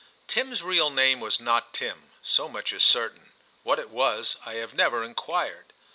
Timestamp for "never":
4.73-5.03